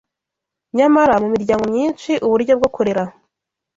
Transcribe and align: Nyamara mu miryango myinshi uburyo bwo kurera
Nyamara 0.77 1.13
mu 1.21 1.27
miryango 1.33 1.63
myinshi 1.73 2.11
uburyo 2.25 2.53
bwo 2.59 2.69
kurera 2.75 3.03